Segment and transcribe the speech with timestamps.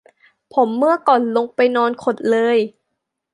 [0.53, 2.57] ผมเมื่อก่อนลงไปนอนขดเลย